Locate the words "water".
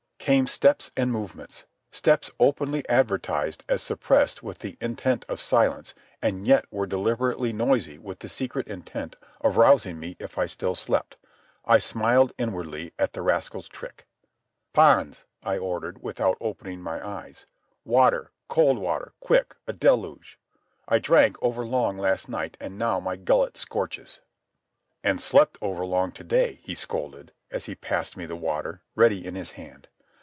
17.83-18.31, 18.77-19.13, 28.35-28.81